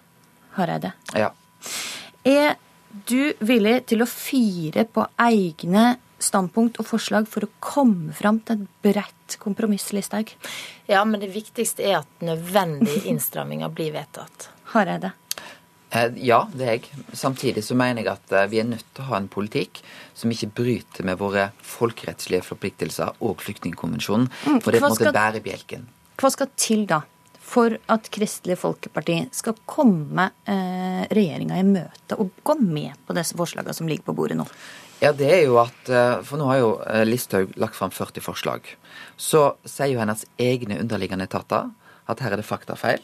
Hareide? 0.55 0.95
Ja. 1.13 1.33
Er 2.25 2.55
du 3.07 3.33
villig 3.39 3.81
til 3.91 4.03
å 4.03 4.09
fire 4.09 4.85
på 4.87 5.05
egne 5.21 5.95
standpunkt 6.21 6.79
og 6.81 6.87
forslag 6.87 7.27
for 7.29 7.45
å 7.45 7.51
komme 7.63 8.15
fram 8.15 8.39
til 8.45 8.61
et 8.61 8.71
bredt 8.85 9.37
kompromiss, 9.41 9.89
Listhaug? 9.95 10.31
Ja, 10.87 11.03
men 11.07 11.21
det 11.21 11.33
viktigste 11.33 11.85
er 11.85 12.01
at 12.03 12.25
nødvendige 12.25 13.05
innstramminger 13.11 13.73
blir 13.75 13.93
vedtatt. 13.95 14.49
Hareide? 14.73 15.13
Eh, 15.95 16.11
ja, 16.27 16.41
det 16.53 16.65
er 16.65 16.77
jeg. 16.77 17.03
Samtidig 17.15 17.63
så 17.65 17.77
mener 17.77 18.03
jeg 18.03 18.11
at 18.15 18.35
eh, 18.35 18.47
vi 18.51 18.61
er 18.61 18.69
nødt 18.69 18.87
til 18.91 19.05
å 19.05 19.09
ha 19.11 19.19
en 19.21 19.31
politikk 19.31 19.81
som 20.17 20.31
ikke 20.33 20.51
bryter 20.61 21.07
med 21.07 21.19
våre 21.21 21.49
folkerettslige 21.63 22.45
forpliktelser 22.47 23.19
og 23.23 23.43
flyktningkonvensjonen. 23.45 24.31
Mm, 24.31 24.61
for 24.63 24.71
det 24.71 24.79
er 24.79 24.87
på 24.87 24.91
en 24.91 24.97
måte 24.97 25.15
bærebjelken. 25.15 25.85
Hva 26.15 26.31
skal 26.31 26.51
til 26.59 26.87
da 26.89 27.03
for 27.45 27.75
at 27.93 28.09
Kristelig 28.13 28.57
Folkeparti 28.61 29.19
skal 29.35 29.57
komme 29.69 30.29
eh, 30.49 31.03
regjeringa 31.13 31.59
i 31.61 31.67
møte 31.67 32.17
og 32.17 32.33
gå 32.43 32.57
med 32.61 32.97
på 33.05 33.15
disse 33.17 33.37
forslagene 33.37 33.75
som 33.77 33.89
ligger 33.89 34.09
på 34.09 34.17
bordet 34.17 34.39
nå? 34.39 34.47
Ja, 35.03 35.11
det 35.13 35.27
er 35.27 35.43
jo 35.45 35.59
at, 35.61 35.89
eh, 35.91 36.21
For 36.25 36.39
nå 36.39 36.47
har 36.49 36.61
jo 36.61 36.69
eh, 36.87 37.03
Listhaug 37.05 37.53
lagt 37.61 37.77
fram 37.77 37.91
40 37.93 38.23
forslag. 38.23 38.71
Så 39.17 39.57
sier 39.67 39.93
jo 39.93 40.01
hennes 40.01 40.25
egne 40.41 40.79
underliggende 40.81 41.27
etater 41.29 41.69
at 42.09 42.23
her 42.23 42.33
er 42.33 42.41
det 42.41 42.47
faktafeil. 42.47 43.03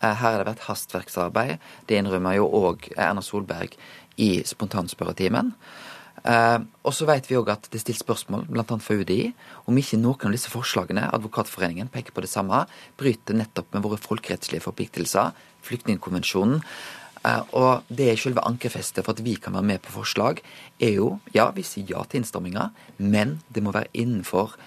Eh, 0.00 0.08
her 0.08 0.16
har 0.16 0.40
det 0.40 0.48
vært 0.48 0.66
hastverksarbeid. 0.66 1.58
Det 1.86 2.00
innrømmer 2.00 2.38
jo 2.40 2.48
òg 2.48 2.90
Erna 2.96 3.22
Solberg 3.22 3.76
i 4.20 4.40
spontanspørretimen. 4.48 5.54
Uh, 6.20 6.60
og 6.84 6.92
så 6.92 7.06
vet 7.08 7.24
vi 7.30 7.38
òg 7.38 7.48
at 7.48 7.68
det 7.70 7.78
er 7.78 7.84
stilt 7.86 8.02
spørsmål, 8.02 8.44
bl.a. 8.50 8.64
for 8.84 9.00
UDI, 9.00 9.30
om 9.70 9.78
ikke 9.80 10.00
noen 10.00 10.28
av 10.28 10.34
disse 10.36 10.52
forslagene, 10.52 11.06
Advokatforeningen 11.16 11.88
peker 11.92 12.12
på 12.12 12.24
det 12.24 12.32
samme, 12.32 12.66
bryter 13.00 13.38
nettopp 13.38 13.70
med 13.72 13.86
våre 13.86 14.00
folkerettslige 14.00 14.66
forpliktelser, 14.66 15.32
flyktningkonvensjonen. 15.64 16.60
Uh, 17.20 17.42
og 17.56 17.88
det 17.92 18.10
er 18.10 18.20
selve 18.20 18.44
ankerfestet 18.48 19.04
for 19.04 19.16
at 19.16 19.24
vi 19.24 19.38
kan 19.40 19.56
være 19.56 19.70
med 19.72 19.84
på 19.84 19.96
forslag, 19.96 20.44
er 20.80 20.98
jo 20.98 21.14
ja, 21.36 21.48
vi 21.56 21.64
sier 21.64 21.88
ja 21.94 22.04
til 22.04 22.20
innstramminger, 22.20 22.68
men 23.00 23.38
det 23.48 23.64
må 23.64 23.72
være 23.76 23.92
innenfor 23.92 24.58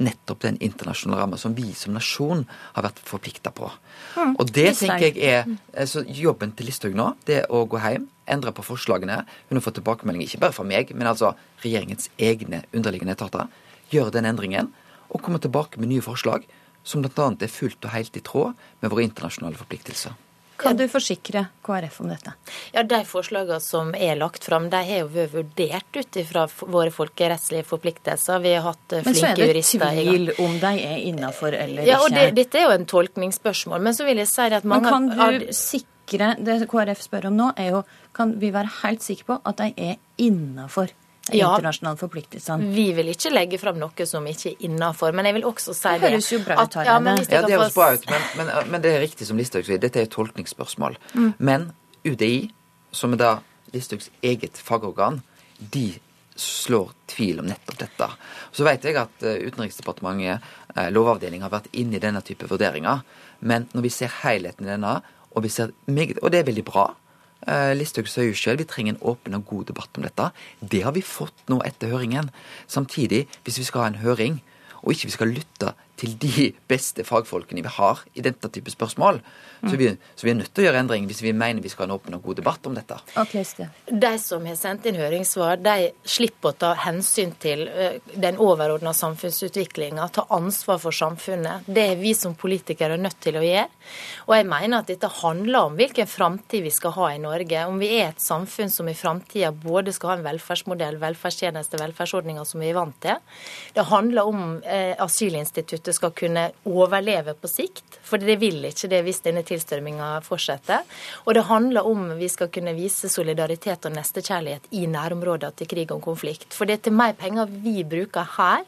nettopp 0.00 0.42
den 0.44 0.56
internasjonale 0.64 1.20
ramma 1.20 1.38
som 1.40 1.54
vi 1.56 1.70
som 1.76 1.94
nasjon 1.94 2.46
har 2.74 2.86
vært 2.86 3.00
forplikta 3.06 3.52
på. 3.54 3.68
Mm, 4.16 4.34
og 4.40 4.52
det 4.54 4.70
tenker 4.78 5.06
jeg 5.06 5.20
er 5.20 5.50
altså, 5.76 6.04
Jobben 6.06 6.54
til 6.56 6.70
Listhaug 6.70 6.96
nå, 6.96 7.10
det 7.28 7.42
å 7.52 7.64
gå 7.70 7.80
hjem, 7.82 8.08
endre 8.30 8.54
på 8.56 8.64
forslagene. 8.64 9.20
Hun 9.50 9.58
har 9.58 9.64
fått 9.64 9.80
tilbakemelding 9.80 10.24
ikke 10.26 10.42
bare 10.46 10.56
fra 10.56 10.66
meg, 10.66 10.94
men 10.96 11.10
altså 11.10 11.34
regjeringens 11.64 12.08
egne 12.18 12.64
underliggende 12.72 13.16
etater. 13.18 13.50
Gjøre 13.92 14.14
den 14.16 14.28
endringen 14.30 14.72
og 15.10 15.22
komme 15.26 15.42
tilbake 15.42 15.80
med 15.82 15.90
nye 15.92 16.04
forslag 16.04 16.46
som 16.86 17.04
bl.a. 17.04 17.28
er 17.34 17.52
fullt 17.52 17.84
og 17.84 17.92
helt 17.92 18.16
i 18.16 18.24
tråd 18.24 18.58
med 18.80 18.92
våre 18.92 19.04
internasjonale 19.04 19.58
forpliktelser. 19.60 20.16
Kan 20.60 20.76
du 20.78 20.84
forsikre 20.90 21.46
KrF 21.66 22.00
om 22.04 22.10
dette? 22.12 22.34
Ja, 22.74 22.82
De 22.82 23.00
forslagene 23.08 23.60
som 23.64 23.94
er 23.94 24.18
lagt 24.20 24.44
fram, 24.44 24.68
de 24.72 24.82
har 24.90 25.02
jo 25.02 25.08
vært 25.14 25.34
vurdert 25.34 26.00
ut 26.00 26.20
fra 26.28 26.46
våre 26.60 26.92
folkerettslige 26.94 27.66
forpliktelser. 27.68 28.42
Vi 28.44 28.54
har 28.56 28.66
hatt 28.68 28.96
eh, 28.96 29.04
flinke 29.06 29.48
jurister. 29.48 29.82
Men 29.82 29.88
så 29.88 29.90
er 29.90 30.00
det 30.00 30.06
tvil 30.10 30.46
om 30.46 30.58
de 30.62 30.72
er 30.90 31.02
innafor 31.10 31.56
eller 31.56 31.88
ja, 31.88 32.00
og. 32.04 32.12
Det, 32.14 32.30
dette 32.36 32.60
er 32.60 32.68
jo 32.68 32.76
en 32.76 32.88
tolkningsspørsmål. 32.90 33.82
Men 33.88 33.96
så 33.96 34.08
vil 34.08 34.22
jeg 34.22 34.30
si 34.30 34.48
at 34.50 34.68
mange 34.68 34.90
Men 34.90 35.10
kan 35.16 35.40
du 35.40 35.50
sikre 35.56 36.34
Det 36.42 36.56
KrF 36.70 37.04
spør 37.04 37.28
om 37.30 37.36
nå, 37.38 37.52
er 37.56 37.76
jo 37.76 37.84
kan 38.16 38.34
vi 38.40 38.50
være 38.50 38.72
helt 38.80 39.04
sikre 39.04 39.28
på 39.28 39.36
at 39.46 39.60
de 39.60 39.90
er 39.90 40.00
innafor 40.18 40.90
ja, 41.28 41.50
internasjonale 41.54 41.98
forpliktelsene. 42.00 42.70
Vi 42.74 42.86
vil 42.96 43.10
ikke 43.12 43.32
legge 43.32 43.58
fram 43.60 43.78
noe 43.80 44.06
som 44.08 44.26
ikke 44.26 44.52
er 44.52 44.66
innafor. 44.68 45.14
Men 45.16 45.28
jeg 45.28 45.38
vil 45.38 45.46
også 45.50 45.74
si 45.76 45.94
det. 46.00 46.10
Høres 46.10 46.30
jo 46.32 46.40
bra 46.44 46.58
ut, 46.60 46.78
Ja, 46.80 46.96
ja, 46.96 47.42
det 47.46 47.56
høres 47.56 47.76
bra 47.76 47.90
ut, 47.94 48.06
men, 48.10 48.28
men, 48.38 48.52
men, 48.72 48.84
det 48.84 48.94
er 48.94 49.04
riktig 49.04 49.28
som 49.28 49.40
Listhaug 49.40 49.66
sier, 49.68 49.80
dette 49.82 50.00
er 50.00 50.08
et 50.08 50.14
tolkningsspørsmål. 50.14 50.98
Mm. 51.14 51.32
Men 51.38 51.70
UDI, 52.08 52.50
som 52.96 53.14
er 53.16 53.22
da 53.22 53.32
Listhaugs 53.74 54.10
eget 54.26 54.58
fagorgan, 54.58 55.20
de 55.60 55.92
slår 56.40 56.94
tvil 57.10 57.42
om 57.42 57.50
nettopp 57.50 57.82
dette. 57.82 58.08
Så 58.56 58.64
vet 58.64 58.86
jeg 58.86 58.96
at 58.96 59.26
eh, 59.26 59.42
Utenriksdepartementet, 59.44 60.46
Lovavdelingen, 60.94 61.44
har 61.44 61.52
vært 61.52 61.68
inne 61.76 61.98
i 61.98 62.02
denne 62.02 62.22
type 62.24 62.48
vurderinger. 62.48 63.02
Men 63.44 63.66
når 63.74 63.84
vi 63.84 63.92
ser 63.92 64.12
helheten 64.22 64.66
i 64.66 64.72
denne, 64.72 65.00
og, 65.30 65.42
vi 65.44 65.50
ser 65.52 65.74
meget, 65.90 66.18
og 66.22 66.32
det 66.32 66.40
er 66.40 66.48
veldig 66.48 66.64
bra, 66.66 66.88
Eh, 66.90 67.09
Listhaug 67.48 68.08
sa 68.10 68.24
jo 68.26 68.36
sjøl 68.36 68.58
vi 68.60 68.68
trenger 68.68 68.94
en 68.94 69.02
åpen 69.12 69.36
og 69.38 69.46
god 69.48 69.70
debatt 69.70 69.96
om 69.96 70.04
dette. 70.04 70.30
Det 70.60 70.82
har 70.84 70.92
vi 70.96 71.04
fått 71.04 71.48
nå 71.48 71.60
etter 71.64 71.92
høringen. 71.94 72.28
Samtidig, 72.68 73.26
hvis 73.46 73.60
vi 73.62 73.66
skal 73.68 73.84
ha 73.84 73.92
en 73.92 74.02
høring, 74.02 74.40
og 74.80 74.92
ikke 74.92 75.08
vi 75.08 75.16
skal 75.16 75.32
lytte 75.36 75.74
til 76.00 76.16
de 76.20 76.50
beste 76.70 77.04
fagfolkene 77.06 77.64
vi 77.64 77.72
har 77.76 78.02
i 78.16 78.24
denne 78.24 78.50
type 78.52 78.72
spørsmål, 78.72 79.20
så 79.60 79.76
vi, 79.76 79.90
så 80.16 80.24
vi 80.24 80.32
er 80.32 80.38
nødt 80.38 80.54
til 80.54 80.64
å 80.64 80.66
gjøre 80.68 80.80
endring 80.80 81.06
hvis 81.08 81.20
vi 81.20 81.34
mener 81.36 81.60
vi 81.60 81.68
skal 81.68 81.84
ha 81.84 81.90
en 81.90 81.96
åpen 81.98 82.16
og 82.16 82.24
god 82.24 82.38
debatt 82.40 82.68
om 82.70 82.76
dette. 82.76 82.96
De 83.92 84.12
som 84.22 84.46
har 84.48 84.56
sendt 84.56 84.86
inn 84.88 84.96
høringssvar, 84.96 85.60
de 85.60 85.90
slipper 86.08 86.54
å 86.54 86.58
ta 86.64 86.70
hensyn 86.86 87.34
til 87.42 87.66
den 88.14 88.40
overordna 88.40 88.94
samfunnsutviklinga, 88.96 90.08
ta 90.16 90.24
ansvar 90.32 90.80
for 90.80 90.96
samfunnet. 90.96 91.68
Det 91.68 91.84
er 91.92 92.00
vi 92.00 92.14
som 92.16 92.36
politikere 92.38 92.96
nødt 93.00 93.20
til 93.20 93.36
å 93.36 93.44
gjøre. 93.44 93.68
Og 94.28 94.34
jeg 94.36 94.48
mener 94.48 94.80
at 94.80 94.88
dette 94.88 95.10
handler 95.20 95.68
om 95.68 95.76
hvilken 95.78 96.08
framtid 96.08 96.64
vi 96.64 96.72
skal 96.72 96.94
ha 96.96 97.10
i 97.12 97.20
Norge. 97.20 97.66
Om 97.68 97.80
vi 97.82 97.92
er 97.98 98.14
et 98.14 98.24
samfunn 98.24 98.72
som 98.72 98.88
i 98.88 98.96
framtida 98.96 99.52
både 99.52 99.92
skal 99.96 100.14
ha 100.14 100.18
en 100.18 100.26
velferdsmodell, 100.26 100.96
velferdstjeneste, 101.02 101.80
velferdsordninger 101.80 102.48
som 102.48 102.64
vi 102.64 102.70
er 102.70 102.78
vant 102.78 102.96
til. 103.04 103.20
Det 103.76 103.86
handler 103.90 104.30
om 104.30 104.42
eh, 104.64 104.94
asylinstituttet 105.00 105.89
skal 105.96 106.14
kunne 106.16 106.46
overleve 106.68 107.34
på 107.38 107.50
sikt, 107.50 107.98
for 108.06 108.22
det 108.22 108.38
vil 108.42 108.64
ikke 108.68 108.90
det 108.92 109.02
hvis 109.06 109.22
denne 109.24 109.42
tilstrømminga 109.46 110.12
fortsetter. 110.26 110.86
Og 111.26 111.36
det 111.36 111.46
handler 111.50 111.86
om 111.88 112.08
vi 112.18 112.30
skal 112.32 112.50
kunne 112.52 112.76
vise 112.78 113.10
solidaritet 113.12 113.86
og 113.88 113.94
nestekjærlighet 113.96 114.70
i 114.76 114.86
nærområder 114.90 115.54
til 115.58 115.70
krig 115.70 115.92
og 115.94 116.02
konflikt. 116.04 116.50
For 116.56 116.68
det 116.68 116.78
er 116.78 116.88
til 116.88 116.98
mer 116.98 117.14
penger 117.18 117.50
vi 117.50 117.80
bruker 117.84 118.26
her 118.38 118.66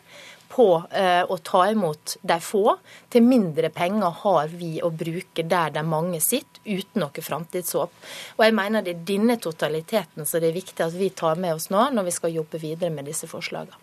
på 0.53 0.67
eh, 0.91 1.23
å 1.25 1.37
ta 1.41 1.65
imot 1.71 2.17
de 2.29 2.39
få, 2.45 2.77
til 3.13 3.25
mindre 3.25 3.71
penger 3.73 4.19
har 4.23 4.51
vi 4.53 4.75
å 4.85 4.91
bruke 4.93 5.45
der 5.49 5.73
de 5.73 5.85
mange 5.87 6.21
sitter, 6.21 6.49
uten 6.63 7.03
noe 7.03 7.25
framtidshåp. 7.25 7.95
Og 8.37 8.43
jeg 8.45 8.55
mener 8.55 8.85
det 8.85 8.93
er 8.95 9.07
denne 9.09 9.39
totaliteten 9.43 10.29
som 10.29 10.43
det 10.43 10.53
er 10.53 10.59
viktig 10.61 10.85
at 10.85 10.95
vi 10.95 11.09
tar 11.17 11.41
med 11.41 11.57
oss 11.57 11.71
nå, 11.73 11.89
når 11.97 12.07
vi 12.07 12.15
skal 12.15 12.37
jobbe 12.37 12.61
videre 12.63 12.93
med 12.95 13.09
disse 13.09 13.27
forslagene. 13.31 13.81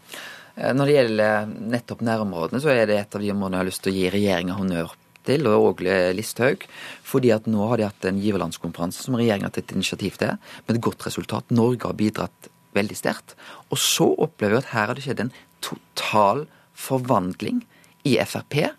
Eh, 0.56 0.74
når 0.76 0.90
det 0.90 0.96
gjelder 0.98 1.52
nettopp 1.76 2.02
nærområdene, 2.06 2.62
så 2.64 2.74
er 2.74 2.86
det 2.90 3.00
et 3.00 3.16
av 3.16 3.24
de 3.24 3.32
områdene 3.34 3.60
jeg 3.60 3.64
har 3.64 3.70
lyst 3.72 3.84
til 3.86 3.94
å 3.94 3.98
gi 3.98 4.12
regjeringa 4.16 4.58
honnør 4.58 4.96
til, 5.28 5.48
og 5.50 5.68
òg 5.72 5.84
Listhaug. 6.18 6.66
Fordi 7.06 7.34
at 7.36 7.50
nå 7.50 7.68
har 7.72 7.80
de 7.80 7.90
hatt 7.90 8.08
en 8.10 8.22
giverlandskonferanse 8.22 9.06
som 9.06 9.18
regjeringa 9.20 9.50
har 9.50 9.58
tatt 9.58 9.76
initiativ 9.76 10.18
til, 10.22 10.38
med 10.66 10.78
et 10.78 10.86
godt 10.86 11.06
resultat. 11.08 11.52
Norge 11.54 11.88
har 11.88 12.00
bidratt 12.00 12.50
veldig 12.78 12.98
sterkt. 12.98 13.36
Og 13.70 13.82
så 13.82 14.08
opplever 14.18 14.58
vi 14.58 14.64
at 14.64 14.74
her 14.74 14.90
har 14.92 14.98
det 14.98 15.06
skjedd 15.06 15.24
en 15.26 15.36
total 15.66 16.46
forvandling 16.80 17.64
i 18.08 18.16
Frp. 18.24 18.70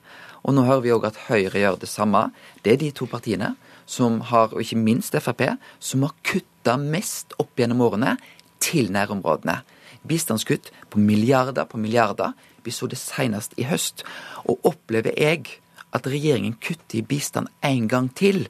Og 0.41 0.57
nå 0.57 0.65
hører 0.65 0.85
vi 0.85 0.95
òg 0.95 1.09
at 1.11 1.19
Høyre 1.29 1.61
gjør 1.61 1.81
det 1.83 1.91
samme. 1.91 2.31
Det 2.65 2.75
er 2.75 2.81
de 2.81 2.93
to 2.97 3.09
partiene 3.11 3.55
som 3.91 4.21
har, 4.31 4.55
og 4.55 4.63
ikke 4.63 4.79
minst 4.81 5.17
Frp, 5.19 5.45
som 5.83 6.07
har 6.07 6.15
kutta 6.27 6.77
mest 6.81 7.35
opp 7.43 7.59
gjennom 7.59 7.83
årene 7.85 8.17
til 8.63 8.91
nærområdene. 8.95 9.61
Bistandskutt 10.09 10.71
på 10.91 11.01
milliarder 11.03 11.67
på 11.69 11.81
milliarder. 11.81 12.33
Vi 12.65 12.73
så 12.75 12.89
det 12.91 12.99
senest 13.01 13.57
i 13.61 13.67
høst. 13.69 14.05
Og 14.49 14.61
opplever 14.69 15.17
jeg 15.17 15.61
at 15.97 16.07
regjeringen 16.07 16.57
kutter 16.63 17.01
i 17.01 17.07
bistand 17.07 17.51
en 17.67 17.89
gang 17.91 18.11
til, 18.15 18.45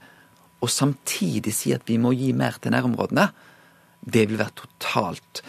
og 0.60 0.70
samtidig 0.70 1.54
sier 1.56 1.80
at 1.80 1.88
vi 1.88 1.96
må 2.00 2.12
gi 2.12 2.34
mer 2.36 2.58
til 2.60 2.74
nærområdene, 2.74 3.30
det 4.00 4.28
vil 4.30 4.38
være 4.40 4.56
totalt 4.56 5.42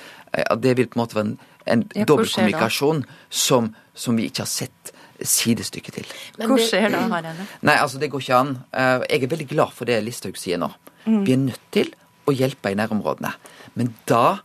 Det 0.60 0.74
vil 0.78 0.88
på 0.88 0.96
en 0.96 1.02
måte 1.02 1.16
være 1.16 1.26
en, 1.28 1.38
en 1.68 2.06
dobbeltkommunikasjon 2.08 3.02
som, 3.30 3.74
som, 3.94 4.16
vi 4.16 4.30
ikke 4.30 4.46
har 4.46 4.50
sett 4.52 4.92
sidestykke 5.20 5.92
til. 5.92 6.08
Hvor 6.40 6.62
skjer 6.64 6.88
da, 6.94 7.02
Harald? 7.12 7.42
Nei, 7.68 7.76
altså 7.76 8.00
det 8.00 8.10
går 8.14 8.24
ikke 8.24 8.38
an. 8.38 8.54
Jeg 8.72 9.26
er 9.26 9.34
veldig 9.34 9.48
glad 9.52 9.76
for 9.76 9.90
det 9.90 10.00
Listhaug 10.06 10.40
sier 10.40 10.62
nå. 10.62 10.72
Mm. 11.04 11.20
Vi 11.28 11.36
er 11.36 11.42
nødt 11.44 11.68
til 11.76 11.92
å 12.28 12.36
hjelpe 12.36 12.72
i 12.72 12.80
nærområdene. 12.80 13.34
Men 13.76 13.92
da 14.10 14.40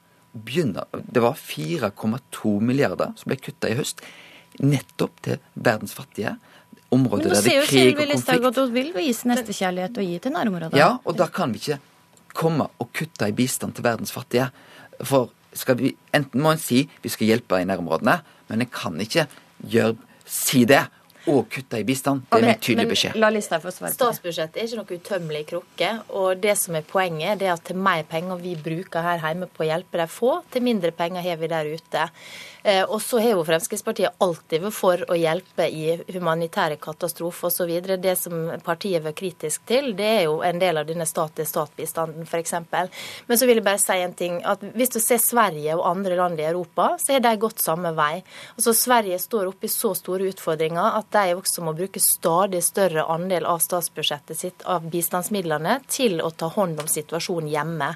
begynner 0.44 0.86
Det 0.92 1.22
var 1.22 1.34
4,2 1.38 2.60
milliarder 2.60 3.12
som 3.16 3.30
ble 3.30 3.38
kutta 3.40 3.70
i 3.70 3.76
høst, 3.78 4.02
nettopp 4.60 5.18
til 5.24 5.40
verdens 5.54 5.94
fattige 5.96 6.36
områder 6.94 7.34
der 7.34 7.42
det 7.42 7.54
er 7.56 7.66
krig 7.66 7.92
og 7.92 7.98
konflikt. 7.98 7.98
Men 7.98 8.12
nå 8.12 8.22
ser 8.22 8.40
vi 8.40 8.48
At 8.48 8.60
hun 8.62 8.74
vil 8.74 8.90
vise 8.96 9.30
nestekjærlighet 9.30 10.00
og 10.00 10.10
gi 10.10 10.18
til 10.22 10.34
nærområdene. 10.36 10.80
Ja, 10.80 10.90
og 11.04 11.18
da 11.18 11.26
kan 11.32 11.52
vi 11.52 11.62
ikke 11.62 11.80
komme 12.36 12.68
og 12.78 12.90
kutte 12.94 13.28
i 13.28 13.34
bistand 13.36 13.76
til 13.76 13.86
verdens 13.86 14.12
fattige. 14.12 14.50
For 15.02 15.32
skal 15.56 15.78
vi, 15.80 15.94
enten 16.14 16.42
må 16.44 16.52
en 16.52 16.60
si 16.60 16.84
vi 17.02 17.12
skal 17.12 17.32
hjelpe 17.32 17.60
i 17.60 17.68
nærområdene, 17.68 18.18
men 18.50 18.62
en 18.62 18.72
kan 18.72 19.00
ikke 19.00 19.26
gjøre, 19.64 19.96
si 20.26 20.64
det 20.68 20.84
og 21.26 21.46
kutte 21.52 21.80
i 21.80 21.86
bistand. 21.86 22.26
Det 22.26 22.38
er 22.38 22.42
okay, 22.42 22.48
min 22.48 22.64
tydelige 22.68 22.92
beskjed. 22.92 23.20
La 23.20 23.30
Listhaug 23.34 23.64
få 23.64 23.74
svare. 23.74 23.94
Statsbudsjettet 23.96 24.60
er 24.60 24.68
ikke 24.68 24.80
noe 24.80 24.98
utømmelig 25.00 25.44
krukke. 25.52 25.92
Og 26.20 26.42
det 26.42 26.56
som 26.60 26.78
er 26.78 26.86
poenget, 26.86 27.40
det 27.40 27.50
er 27.50 27.54
at 27.56 27.64
til 27.66 27.80
mer 27.80 28.04
penger 28.08 28.42
vi 28.42 28.56
bruker 28.58 29.06
her 29.06 29.22
hjemme 29.24 29.50
på 29.50 29.64
å 29.64 29.70
hjelpe 29.70 30.02
de 30.02 30.10
få, 30.10 30.36
til 30.52 30.66
mindre 30.66 30.92
penger 30.96 31.26
har 31.26 31.40
vi 31.40 31.50
der 31.52 31.72
ute. 31.76 32.06
Eh, 32.66 32.82
og 32.82 32.98
så 33.02 33.20
har 33.22 33.36
jo 33.36 33.44
Fremskrittspartiet 33.46 34.16
alltid 34.22 34.64
vært 34.64 34.74
for 34.74 35.02
å 35.06 35.16
hjelpe 35.18 35.68
i 35.70 35.92
humanitære 36.10 36.80
katastrofer 36.82 37.46
osv. 37.46 37.70
Det 38.02 38.14
som 38.18 38.48
partiet 38.66 39.04
var 39.04 39.14
kritisk 39.14 39.62
til, 39.70 39.92
det 39.98 40.08
er 40.16 40.22
jo 40.26 40.40
en 40.42 40.58
del 40.58 40.80
av 40.80 40.88
denne 40.88 41.06
stat-til-stat-bistanden 41.06 42.26
f.eks. 42.26 42.56
Men 43.28 43.38
så 43.38 43.46
vil 43.46 43.60
jeg 43.60 43.66
bare 43.68 43.82
si 43.82 43.98
en 44.02 44.16
ting. 44.18 44.40
at 44.42 44.64
Hvis 44.74 44.96
du 44.96 44.98
ser 44.98 45.22
Sverige 45.22 45.76
og 45.78 45.86
andre 45.92 46.18
land 46.18 46.42
i 46.42 46.48
Europa, 46.48 46.96
så 46.98 47.14
har 47.14 47.22
de 47.22 47.36
gått 47.38 47.62
samme 47.62 47.94
vei. 47.94 48.24
Altså 48.56 48.74
Sverige 48.74 49.20
står 49.22 49.52
oppe 49.52 49.70
i 49.70 49.72
så 49.72 49.94
store 49.94 50.26
utfordringer 50.32 50.98
at 50.98 51.12
de 51.16 51.34
også 51.36 51.64
må 51.64 51.72
bruke 51.76 52.00
stadig 52.02 52.62
større 52.64 53.06
andel 53.12 53.46
av 53.48 53.62
statsbudsjettet 53.64 54.38
sitt, 54.38 54.64
av 54.68 54.86
bistandsmidlene, 54.92 55.78
til 55.90 56.20
å 56.24 56.30
ta 56.30 56.50
hånd 56.52 56.80
om 56.82 56.90
situasjonen 56.90 57.50
hjemme. 57.50 57.90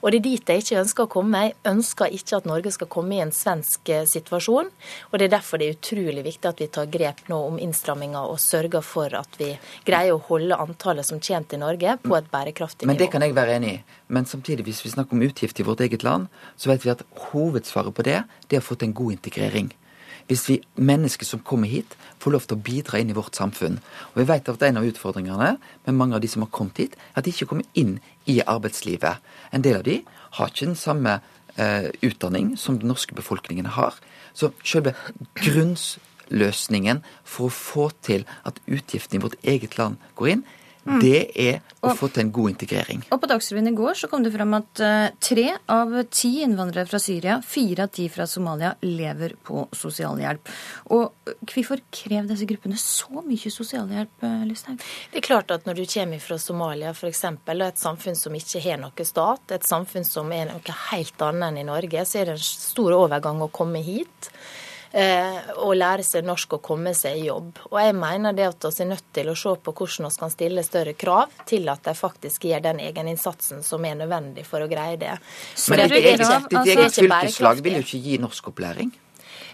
Og 0.00 0.12
det 0.12 0.20
er 0.20 0.26
dit 0.26 0.52
jeg 0.52 0.64
ikke 0.64 0.80
ønsker 0.84 1.06
å 1.06 1.12
komme. 1.16 1.42
Jeg 1.48 1.56
ønsker 1.72 2.14
ikke 2.16 2.40
at 2.40 2.48
Norge 2.48 2.74
skal 2.74 2.90
komme 2.92 3.16
i 3.16 3.22
en 3.24 3.34
svensk 3.34 3.92
situasjon. 4.12 4.70
Og 5.10 5.18
Det 5.20 5.26
er 5.26 5.34
derfor 5.36 5.60
det 5.60 5.68
er 5.68 5.78
utrolig 5.78 6.24
viktig 6.24 6.48
at 6.48 6.62
vi 6.62 6.70
tar 6.72 6.88
grep 6.92 7.26
nå 7.28 7.40
om 7.50 7.58
innstramminger 7.60 8.30
og 8.30 8.40
sørger 8.40 8.84
for 8.86 9.12
at 9.18 9.36
vi 9.40 9.50
greier 9.86 10.14
å 10.14 10.22
holde 10.30 10.56
antallet 10.56 11.06
som 11.06 11.20
kommer 11.20 11.48
til 11.50 11.62
Norge 11.62 11.98
på 12.04 12.16
et 12.16 12.30
bærekraftig 12.30 12.86
nivå. 12.86 12.92
Men 12.92 13.02
Det 13.02 13.10
kan 13.12 13.22
jeg 13.22 13.36
være 13.36 13.58
enig 13.58 13.74
i. 13.74 13.82
Men 14.08 14.26
samtidig, 14.26 14.64
hvis 14.64 14.84
vi 14.84 14.94
snakker 14.94 15.16
om 15.16 15.22
utgifter 15.22 15.62
i 15.62 15.66
vårt 15.66 15.80
eget 15.80 16.02
land, 16.02 16.28
så 16.56 16.70
vet 16.72 16.84
vi 16.84 16.90
at 16.90 17.04
hovedsvaret 17.30 17.94
på 17.94 18.02
det, 18.02 18.22
det 18.48 18.58
er 18.58 18.64
å 18.64 18.66
få 18.66 18.78
til 18.78 18.90
en 18.90 18.98
god 19.02 19.18
integrering 19.18 19.70
hvis 20.30 20.46
vi 20.46 20.60
mennesker 20.78 21.26
som 21.26 21.42
kommer 21.42 21.66
hit, 21.66 21.96
får 22.22 22.34
lov 22.34 22.44
til 22.46 22.54
å 22.54 22.62
bidra 22.62 23.00
inn 23.00 23.10
i 23.10 23.16
vårt 23.16 23.34
samfunn. 23.34 23.80
Og 24.12 24.20
vi 24.20 24.28
vet 24.28 24.48
at 24.48 24.62
En 24.62 24.76
av 24.78 24.86
utfordringene 24.86 25.56
med 25.86 25.94
mange 25.94 26.14
av 26.14 26.20
de 26.22 26.28
som 26.28 26.42
har 26.42 26.52
kommet 26.54 26.78
hit, 26.78 26.94
er 26.94 27.18
at 27.18 27.24
de 27.24 27.32
ikke 27.34 27.48
kommer 27.50 27.66
inn 27.74 27.98
i 28.26 28.40
arbeidslivet. 28.46 29.18
En 29.52 29.62
del 29.62 29.80
av 29.80 29.82
de 29.82 30.04
har 30.38 30.52
ikke 30.52 30.66
den 30.70 30.78
samme 30.78 31.18
eh, 31.56 31.90
utdanning 32.06 32.56
som 32.56 32.78
den 32.78 32.92
norske 32.92 33.14
befolkningen 33.14 33.66
har. 33.74 33.98
Så 34.34 34.52
selve 34.62 34.94
grunnløsningen 35.34 37.02
for 37.24 37.48
å 37.48 37.56
få 37.56 37.90
til 38.06 38.26
at 38.46 38.62
utgiftene 38.70 39.18
i 39.18 39.24
vårt 39.26 39.40
eget 39.42 39.78
land 39.78 39.98
går 40.14 40.36
inn. 40.36 40.44
Det 40.84 41.18
er 41.36 41.60
å 41.84 41.92
få 41.96 42.08
til 42.12 42.24
en 42.24 42.32
god 42.32 42.52
integrering. 42.54 43.02
Og 43.12 43.20
På 43.20 43.28
Dagsrevyen 43.28 43.70
i 43.70 43.74
går 43.76 43.98
så 44.00 44.08
kom 44.10 44.24
det 44.24 44.32
fram 44.32 44.54
at 44.56 44.82
uh, 44.84 45.08
tre 45.20 45.46
av 45.70 45.92
ti 46.12 46.30
innvandrere 46.44 46.88
fra 46.88 47.00
Syria, 47.02 47.38
fire 47.44 47.84
av 47.86 47.92
ti 47.96 48.06
fra 48.12 48.26
Somalia, 48.28 48.72
lever 48.84 49.36
på 49.44 49.66
sosialhjelp. 49.76 50.52
Og 50.96 51.04
uh, 51.28 51.34
Hvorfor 51.50 51.82
krever 51.92 52.28
disse 52.30 52.48
gruppene 52.48 52.78
så 52.80 53.24
mye 53.26 53.52
sosialhjelp, 53.52 54.24
uh, 54.24 54.46
Det 54.48 55.20
er 55.20 55.26
klart 55.26 55.52
at 55.54 55.68
når 55.68 55.82
du 55.82 55.84
kommer 55.90 56.24
fra 56.24 56.40
Somalia 56.40 56.94
f.eks., 56.96 57.24
og 57.30 57.66
et 57.66 57.80
samfunn 57.80 58.16
som 58.16 58.34
ikke 58.36 58.64
har 58.64 58.80
noe 58.80 59.06
stat, 59.06 59.52
et 59.52 59.68
samfunn 59.68 60.06
som 60.06 60.32
er 60.32 60.48
noe 60.48 60.78
helt 60.90 61.26
annet 61.26 61.50
enn 61.50 61.62
i 61.62 61.68
Norge, 61.68 62.06
så 62.08 62.22
er 62.22 62.30
det 62.30 62.38
en 62.38 62.44
stor 62.44 62.96
overgang 62.96 63.44
å 63.44 63.52
komme 63.52 63.82
hit. 63.84 64.30
Eh, 64.90 65.50
og 65.62 65.76
lære 65.78 66.02
seg 66.02 66.24
norsk 66.26 66.56
og 66.56 66.62
komme 66.66 66.90
seg 66.98 67.20
i 67.20 67.28
jobb. 67.28 67.60
Og 67.70 67.76
jeg 67.78 67.94
mener 67.94 68.34
det 68.34 68.48
at 68.48 68.64
vi 68.66 68.82
er 68.82 68.88
nødt 68.90 69.12
til 69.14 69.30
å 69.30 69.36
se 69.38 69.52
på 69.62 69.74
hvordan 69.78 70.08
vi 70.08 70.22
kan 70.22 70.32
stille 70.34 70.64
større 70.66 70.94
krav 70.98 71.36
til 71.46 71.70
at 71.70 71.84
de 71.86 71.94
faktisk 71.94 72.48
gjør 72.50 72.64
den 72.64 72.82
egeninnsatsen 72.82 73.62
som 73.66 73.86
er 73.86 74.00
nødvendig 74.00 74.42
for 74.48 74.64
å 74.64 74.70
greie 74.70 74.98
det. 74.98 75.14
Men 75.70 75.84
ditt 75.86 76.00
eget, 76.00 76.26
ditt 76.50 76.72
eget 76.74 76.98
fylkeslag 76.98 77.62
vil 77.62 77.78
jo 77.78 77.84
ikke 77.86 78.02
gi 78.02 78.18
norskopplæring? 78.24 78.90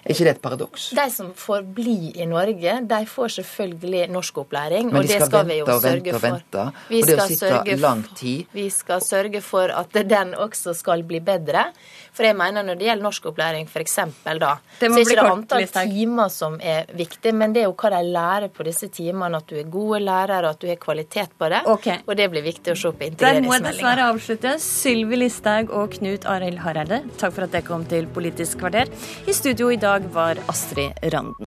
Er 0.06 0.14
ikke 0.14 0.26
det 0.28 0.32
et 0.36 0.42
paradoks? 0.42 0.82
De 0.94 1.04
som 1.10 1.32
får 1.34 1.64
bli 1.74 2.12
i 2.14 2.26
Norge, 2.30 2.74
de 2.86 2.98
får 3.10 3.32
selvfølgelig 3.40 4.04
norskopplæring. 4.14 4.92
Men 4.94 5.02
de 5.02 5.08
skal, 5.10 5.24
og 5.24 5.26
det 5.26 5.30
skal 5.32 5.46
vi 5.48 5.56
jo 5.58 5.64
og 5.66 5.82
vente 5.82 6.14
og 6.14 6.22
vente, 6.22 6.66
vi 6.90 7.00
og 7.02 7.08
det 7.10 7.16
å 7.16 7.26
sitte 7.26 7.76
lang 7.82 8.04
tid 8.14 8.52
Vi 8.54 8.66
skal 8.70 9.02
sørge 9.02 9.42
for 9.42 9.72
at 9.74 9.98
den 10.06 10.34
også 10.38 10.76
skal 10.78 11.02
bli 11.08 11.18
bedre. 11.26 11.66
For 12.14 12.24
jeg 12.24 12.36
mener 12.38 12.64
når 12.64 12.78
det 12.78 12.86
gjelder 12.86 13.04
norskopplæring 13.04 13.66
f.eks. 13.68 13.96
da, 14.24 14.52
så 14.78 14.86
er 14.86 15.02
ikke 15.02 15.16
det 15.18 15.26
antall 15.26 15.66
timer 15.74 16.30
som 16.32 16.54
er 16.62 16.86
viktig, 16.96 17.34
men 17.36 17.52
det 17.52 17.64
er 17.64 17.66
jo 17.66 17.74
hva 17.74 17.90
de 17.96 18.00
lærer 18.14 18.54
på 18.54 18.64
disse 18.68 18.88
timene. 18.94 19.42
At 19.42 19.50
du 19.50 19.58
er 19.58 19.66
gode 19.68 20.00
lærere, 20.06 20.54
at 20.54 20.62
du 20.62 20.68
har 20.70 20.78
kvalitet 20.80 21.34
på 21.36 21.50
det. 21.52 21.64
Okay. 21.74 21.98
Og 22.06 22.14
det 22.16 22.30
blir 22.32 22.46
viktig 22.46 22.72
å 22.72 22.78
se 22.78 22.94
på 22.94 23.08
integreringsmeldinga. 23.10 23.42
Der 23.42 23.50
må 23.50 23.58
jeg 23.58 23.66
dessverre 23.66 24.06
avslutte. 24.14 24.54
Sylvi 24.62 25.20
Listhaug 25.20 25.74
og 25.76 25.98
Knut 25.98 26.30
Arild 26.30 26.62
Hareide, 26.62 27.02
takk 27.18 27.34
for 27.36 27.48
at 27.48 27.52
dere 27.58 27.66
kom 27.66 27.84
til 27.90 28.08
Politisk 28.16 28.62
kvarter. 28.62 28.88
I 29.26 29.34
studio 29.36 29.68
i 29.74 29.80
dag 30.00 30.14
var 30.14 30.36
Astrid 30.46 30.92
Randen. 31.02 31.44